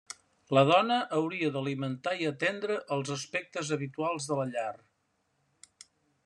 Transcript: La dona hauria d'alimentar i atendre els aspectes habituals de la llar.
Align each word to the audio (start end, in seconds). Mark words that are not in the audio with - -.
La 0.57 0.61
dona 0.69 0.95
hauria 1.17 1.49
d'alimentar 1.57 2.13
i 2.23 2.27
atendre 2.29 2.79
els 2.97 3.13
aspectes 3.17 3.71
habituals 3.77 4.29
de 4.31 4.39
la 4.41 4.49
llar. 4.57 4.75